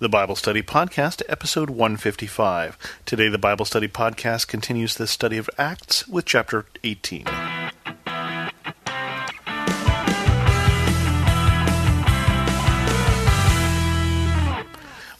[0.00, 2.78] the Bible Study Podcast, episode 155.
[3.04, 7.24] Today, the Bible Study Podcast continues the study of Acts with chapter 18.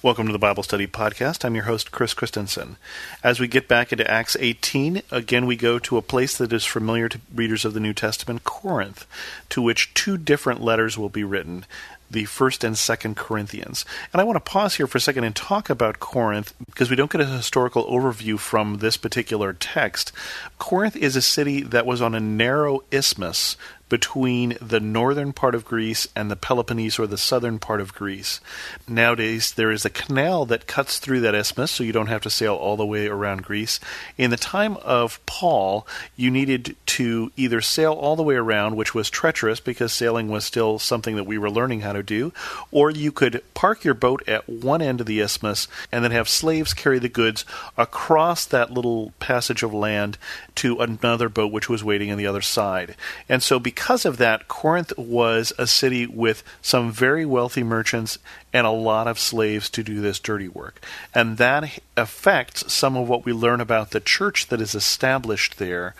[0.01, 1.45] Welcome to the Bible Study Podcast.
[1.45, 2.77] I'm your host, Chris Christensen.
[3.25, 6.65] As we get back into Acts 18, again we go to a place that is
[6.65, 9.07] familiar to readers of the New Testament, Corinth,
[9.49, 11.67] to which two different letters will be written
[12.11, 13.85] the first and second Corinthians.
[14.13, 16.97] And I want to pause here for a second and talk about Corinth because we
[16.97, 20.13] don't get a historical overview from this particular text.
[20.59, 23.57] Corinth is a city that was on a narrow isthmus
[23.89, 28.41] between the northern part of Greece and the Peloponnese or the southern part of Greece.
[28.87, 32.31] Nowadays, there is a canal that cuts through that isthmus, so you don't have to
[32.31, 33.81] sail all the way around Greece.
[34.17, 38.95] In the time of Paul, you needed to either sail all the way around, which
[38.95, 42.33] was treacherous because sailing was still something that we were learning how to do,
[42.71, 46.29] or you could park your boat at one end of the isthmus and then have
[46.29, 47.45] slaves carry the goods
[47.77, 50.19] across that little passage of land
[50.55, 52.95] to another boat which was waiting on the other side.
[53.29, 58.19] And so, because of that, Corinth was a city with some very wealthy merchants
[58.53, 60.81] and a lot of slaves to do this dirty work.
[61.15, 65.95] And that affects some of what we learn about the church that is established there.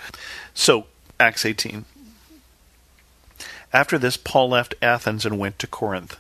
[0.55, 0.87] So,
[1.19, 1.85] Acts 18.
[3.73, 6.19] After this, Paul left Athens and went to Corinth.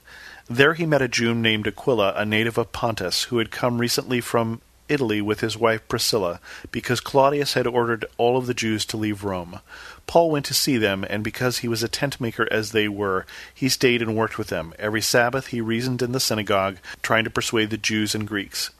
[0.48, 4.20] There he met a Jew named Aquila, a native of Pontus, who had come recently
[4.20, 8.96] from Italy with his wife Priscilla, because Claudius had ordered all of the Jews to
[8.96, 9.60] leave Rome.
[10.06, 13.26] Paul went to see them, and because he was a tent maker as they were,
[13.54, 14.72] he stayed and worked with them.
[14.78, 18.70] Every Sabbath he reasoned in the synagogue, trying to persuade the Jews and Greeks.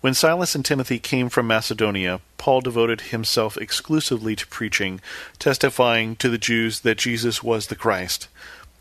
[0.00, 5.00] When Silas and Timothy came from Macedonia, Paul devoted himself exclusively to preaching,
[5.40, 8.28] testifying to the Jews that Jesus was the Christ.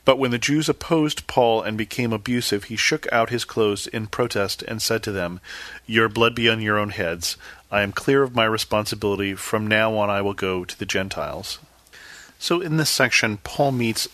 [0.07, 4.07] But when the Jews opposed Paul and became abusive, he shook out his clothes in
[4.07, 5.41] protest and said to them,
[5.85, 7.35] Your blood be on your own heads.
[7.69, 9.33] I am clear of my responsibility.
[9.33, 11.59] From now on, I will go to the Gentiles.
[12.39, 14.07] So, in this section, Paul meets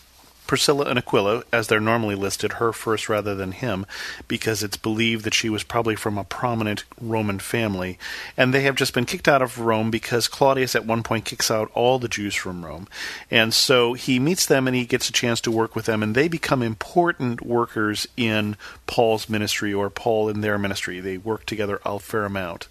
[0.47, 3.85] Priscilla and Aquila, as they're normally listed, her first rather than him,
[4.27, 7.97] because it's believed that she was probably from a prominent Roman family.
[8.35, 11.49] And they have just been kicked out of Rome because Claudius at one point kicks
[11.49, 12.87] out all the Jews from Rome.
[13.31, 16.15] And so he meets them and he gets a chance to work with them, and
[16.15, 18.55] they become important workers in
[18.87, 20.99] Paul's ministry or Paul in their ministry.
[20.99, 22.67] They work together a fair amount.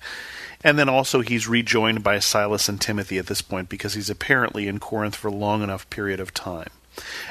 [0.65, 4.69] And then also he's rejoined by Silas and Timothy at this point because he's apparently
[4.69, 6.71] in Corinth for a long enough period of time.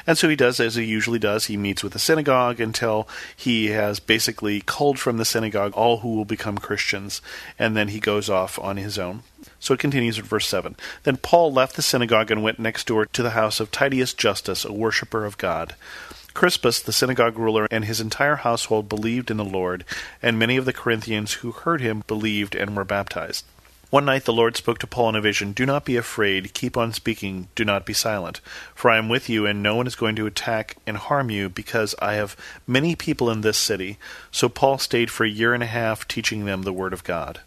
[0.06, 1.46] And so he does as he usually does.
[1.46, 6.14] He meets with the synagogue until he has basically culled from the synagogue all who
[6.14, 7.20] will become Christians,
[7.58, 9.22] and then he goes off on his own.
[9.60, 10.76] So it continues at verse 7.
[11.04, 14.64] Then Paul left the synagogue and went next door to the house of Titius Justus,
[14.64, 15.74] a worshipper of God.
[16.34, 19.84] Crispus, the synagogue ruler, and his entire household believed in the Lord,
[20.22, 23.44] and many of the Corinthians who heard him believed and were baptized.
[23.92, 26.78] One night the Lord spoke to Paul in a vision Do not be afraid, keep
[26.78, 28.40] on speaking, do not be silent,
[28.74, 31.50] for I am with you, and no one is going to attack and harm you,
[31.50, 32.34] because I have
[32.66, 33.98] many people in this city.
[34.30, 37.40] So Paul stayed for a year and a half, teaching them the word of God.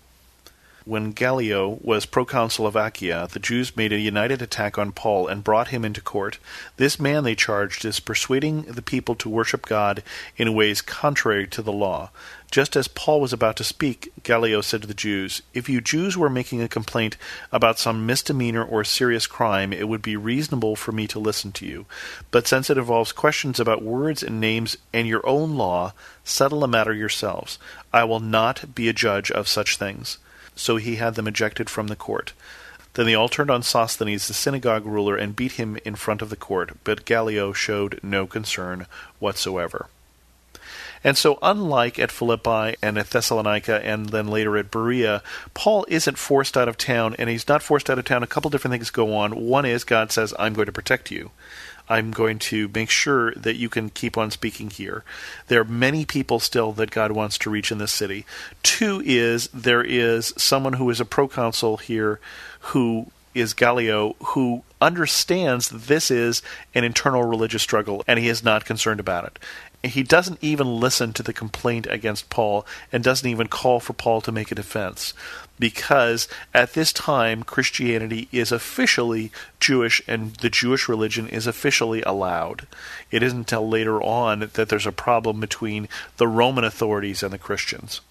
[0.88, 5.44] When Gallio was proconsul of Achaia, the Jews made a united attack on Paul and
[5.44, 6.38] brought him into court.
[6.78, 10.04] This man, they charged, is persuading the people to worship God
[10.38, 12.12] in ways contrary to the law.
[12.52, 16.16] Just as Paul was about to speak, Gallio said to the Jews, If you Jews
[16.16, 17.18] were making a complaint
[17.52, 21.66] about some misdemeanor or serious crime, it would be reasonable for me to listen to
[21.66, 21.88] you.
[22.30, 26.68] But since it involves questions about words and names and your own law, settle the
[26.68, 27.58] matter yourselves.
[27.92, 30.20] I will not be a judge of such things
[30.56, 32.34] so he had them ejected from the court.
[32.94, 36.30] Then they all turned on Sosthenes, the synagogue ruler, and beat him in front of
[36.30, 38.88] the court, but Gallio showed no concern
[39.20, 39.88] whatsoever.
[41.04, 45.22] And so, unlike at Philippi and at Thessalonica and then later at Berea,
[45.54, 48.24] Paul isn't forced out of town, and he's not forced out of town.
[48.24, 49.36] A couple different things go on.
[49.46, 51.30] One is God says, I'm going to protect you.
[51.88, 55.04] I'm going to make sure that you can keep on speaking here.
[55.48, 58.26] There are many people still that God wants to reach in this city.
[58.64, 62.20] Two is there is someone who is a proconsul here
[62.60, 66.42] who is Gallio, who understands this is
[66.74, 69.40] an internal religious struggle and he is not concerned about it
[69.92, 74.22] he doesn't even listen to the complaint against Paul and doesn't even call for Paul
[74.22, 75.14] to make a defense
[75.60, 82.68] because at this time Christianity is officially Jewish and the Jewish religion is officially allowed.
[83.12, 85.88] It isn't until later on that there's a problem between
[86.18, 88.02] the Roman authorities and the Christians.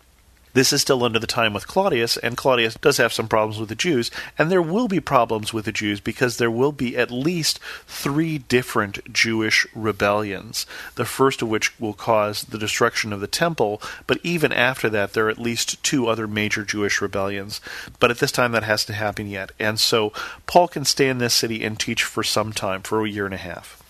[0.54, 3.68] This is still under the time with Claudius, and Claudius does have some problems with
[3.68, 7.10] the Jews, and there will be problems with the Jews because there will be at
[7.10, 10.64] least three different Jewish rebellions.
[10.94, 15.12] The first of which will cause the destruction of the temple, but even after that,
[15.12, 17.60] there are at least two other major Jewish rebellions.
[17.98, 19.50] But at this time, that hasn't happened yet.
[19.58, 20.12] And so
[20.46, 23.34] Paul can stay in this city and teach for some time, for a year and
[23.34, 23.83] a half.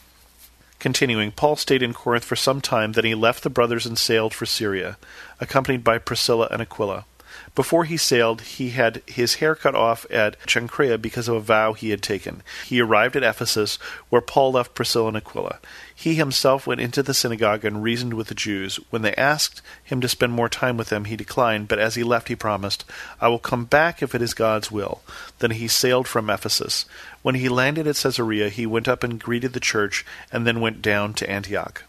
[0.79, 4.35] Continuing, Paul stayed in Corinth for some time, then he left the brothers and sailed
[4.35, 4.97] for Syria,
[5.41, 7.07] accompanied by Priscilla and Aquila.
[7.55, 11.73] Before he sailed, he had his hair cut off at Cenchrea because of a vow
[11.73, 12.43] he had taken.
[12.67, 13.77] He arrived at Ephesus,
[14.09, 15.61] where Paul left Priscilla and Aquila.
[15.95, 18.81] He himself went into the synagogue and reasoned with the Jews.
[18.91, 22.03] When they asked him to spend more time with them, he declined, but as he
[22.03, 22.85] left, he promised,
[23.21, 25.03] I will come back if it is God's will.
[25.39, 26.87] Then he sailed from Ephesus.
[27.23, 30.83] When he landed at Caesarea, he went up and greeted the church, and then went
[30.83, 31.85] down to Antioch.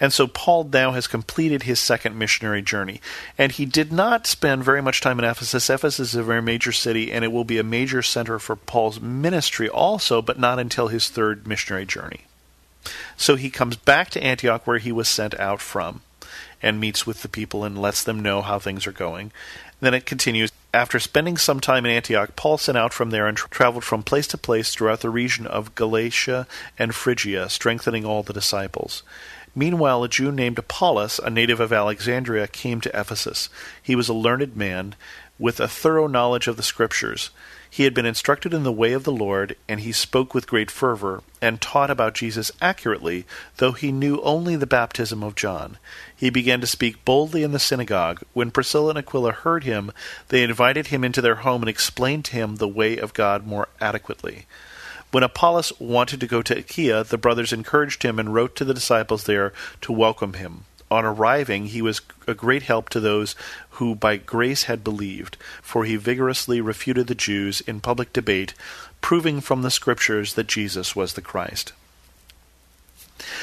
[0.00, 3.00] And so Paul now has completed his second missionary journey.
[3.36, 5.70] And he did not spend very much time in Ephesus.
[5.70, 9.00] Ephesus is a very major city, and it will be a major center for Paul's
[9.00, 12.20] ministry also, but not until his third missionary journey.
[13.16, 16.02] So he comes back to Antioch, where he was sent out from,
[16.62, 19.32] and meets with the people and lets them know how things are going.
[19.80, 20.50] Then it continues.
[20.78, 24.04] After spending some time in Antioch, Paul set out from there and tra- traveled from
[24.04, 26.46] place to place throughout the region of Galatia
[26.78, 29.02] and Phrygia, strengthening all the disciples.
[29.56, 33.48] Meanwhile, a Jew named Apollos, a native of Alexandria, came to Ephesus.
[33.82, 34.94] He was a learned man
[35.38, 37.30] with a thorough knowledge of the Scriptures.
[37.70, 40.70] He had been instructed in the way of the Lord, and he spoke with great
[40.70, 43.26] fervor, and taught about Jesus accurately,
[43.58, 45.76] though he knew only the baptism of John.
[46.16, 48.22] He began to speak boldly in the synagogue.
[48.32, 49.92] When Priscilla and Aquila heard him,
[50.28, 53.68] they invited him into their home and explained to him the way of God more
[53.80, 54.46] adequately.
[55.10, 58.74] When Apollos wanted to go to Achaia, the brothers encouraged him and wrote to the
[58.74, 59.52] disciples there
[59.82, 60.64] to welcome him.
[60.90, 63.36] On arriving, he was a great help to those
[63.72, 68.54] who by grace had believed, for he vigorously refuted the Jews in public debate,
[69.00, 71.72] proving from the Scriptures that Jesus was the Christ.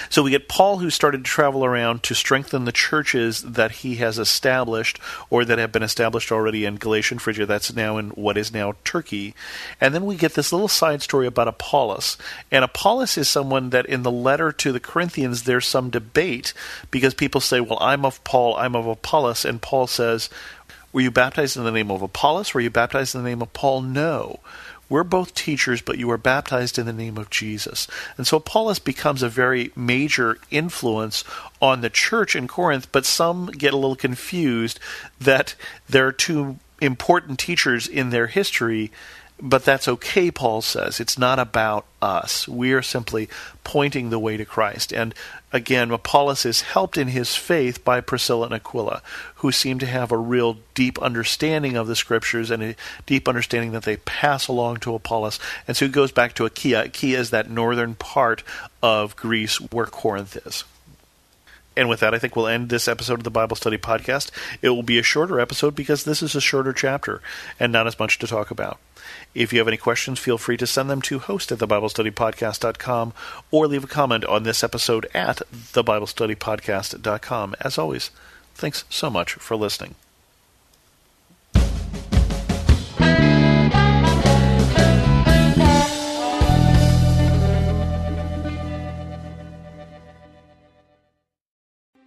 [0.10, 3.96] So we get Paul, who started to travel around to strengthen the churches that he
[3.96, 5.00] has established
[5.30, 7.46] or that have been established already in Galatian Phrygia.
[7.46, 9.34] That's now in what is now Turkey.
[9.80, 12.18] And then we get this little side story about Apollos.
[12.52, 16.54] And Apollos is someone that in the letter to the Corinthians, there's some debate
[16.92, 19.46] because people say, well, I'm of Paul, I'm of Apollos.
[19.46, 20.30] And Paul says,
[20.96, 22.54] were you baptized in the name of Apollos?
[22.54, 23.82] Were you baptized in the name of Paul?
[23.82, 24.40] No.
[24.90, 27.88] We're both teachers, but you are baptized in the name of Jesus.
[28.18, 31.24] And so Apollos becomes a very major influence
[31.62, 34.80] on the church in Corinth, but some get a little confused
[35.20, 35.56] that
[35.90, 38.92] there are two important teachers in their history
[39.42, 41.00] but that's okay, Paul says.
[41.00, 42.48] It's not about us.
[42.48, 43.28] We are simply
[43.64, 44.94] pointing the way to Christ.
[44.94, 45.14] And
[45.52, 49.02] again, Apollos is helped in his faith by Priscilla and Aquila,
[49.36, 53.72] who seem to have a real deep understanding of the scriptures and a deep understanding
[53.74, 55.40] that they pass along to Apollos.
[55.68, 56.86] And so he goes back to Achaia.
[56.86, 58.42] Achaia is that northern part
[58.82, 60.64] of Greece where Corinth is.
[61.78, 64.32] And with that, I think we'll end this episode of the Bible Study Podcast.
[64.62, 67.22] It will be a shorter episode because this is a shorter chapter
[67.60, 68.80] and not as much to talk about.
[69.34, 73.14] If you have any questions, feel free to send them to host at thebiblestudypodcast.com
[73.52, 77.56] or leave a comment on this episode at thebiblestudypodcast.com.
[77.62, 78.12] As always,
[78.54, 79.96] thanks so much for listening.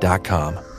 [0.00, 0.73] Dot com.